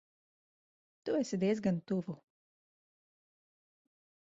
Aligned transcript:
Tu 1.03 1.11
esi 1.19 1.39
diezgan 1.43 1.77
tuvu. 1.91 2.13